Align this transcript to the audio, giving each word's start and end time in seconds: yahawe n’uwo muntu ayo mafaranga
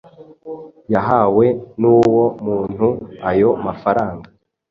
yahawe 0.93 1.45
n’uwo 1.79 2.25
muntu 2.45 2.87
ayo 3.29 3.49
mafaranga 3.65 4.27